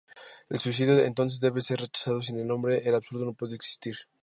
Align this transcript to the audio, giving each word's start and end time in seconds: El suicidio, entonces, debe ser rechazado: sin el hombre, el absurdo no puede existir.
El 0.49 0.57
suicidio, 0.57 0.97
entonces, 1.05 1.39
debe 1.39 1.61
ser 1.61 1.81
rechazado: 1.81 2.23
sin 2.23 2.39
el 2.39 2.49
hombre, 2.49 2.79
el 2.85 2.95
absurdo 2.95 3.23
no 3.25 3.33
puede 3.35 3.53
existir. 3.53 3.97